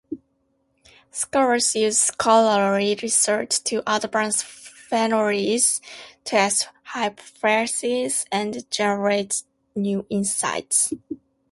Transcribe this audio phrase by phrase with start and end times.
[1.11, 5.79] Scholars use scholarly research to advance theories,
[6.23, 9.43] test hypotheses, and generate
[9.75, 10.91] new insights.